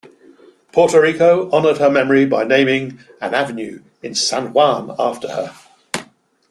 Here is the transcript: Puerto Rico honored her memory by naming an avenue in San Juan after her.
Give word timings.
Puerto 0.71 0.99
Rico 0.99 1.47
honored 1.51 1.77
her 1.77 1.87
memory 1.91 2.25
by 2.25 2.43
naming 2.43 2.97
an 3.21 3.35
avenue 3.35 3.83
in 4.01 4.15
San 4.15 4.51
Juan 4.51 4.95
after 4.97 5.27
her. 5.27 5.53